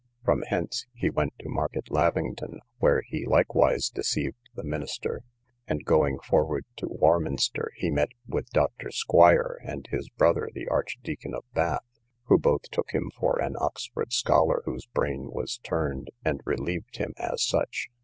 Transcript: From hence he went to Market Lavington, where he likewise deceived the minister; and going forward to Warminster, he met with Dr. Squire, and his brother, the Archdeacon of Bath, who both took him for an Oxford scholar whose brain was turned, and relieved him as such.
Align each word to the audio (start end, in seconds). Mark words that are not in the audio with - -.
From 0.25 0.41
hence 0.47 0.87
he 0.95 1.11
went 1.11 1.33
to 1.37 1.47
Market 1.49 1.91
Lavington, 1.91 2.61
where 2.79 3.03
he 3.05 3.23
likewise 3.27 3.87
deceived 3.87 4.49
the 4.55 4.63
minister; 4.63 5.21
and 5.67 5.85
going 5.85 6.17
forward 6.17 6.65
to 6.77 6.87
Warminster, 6.87 7.71
he 7.75 7.91
met 7.91 8.09
with 8.27 8.49
Dr. 8.49 8.89
Squire, 8.89 9.59
and 9.63 9.85
his 9.91 10.09
brother, 10.09 10.49
the 10.55 10.67
Archdeacon 10.67 11.35
of 11.35 11.43
Bath, 11.53 11.85
who 12.23 12.39
both 12.39 12.63
took 12.71 12.89
him 12.95 13.11
for 13.19 13.39
an 13.39 13.55
Oxford 13.59 14.11
scholar 14.11 14.63
whose 14.65 14.87
brain 14.87 15.29
was 15.31 15.59
turned, 15.59 16.09
and 16.25 16.41
relieved 16.45 16.97
him 16.97 17.13
as 17.17 17.43
such. 17.43 17.89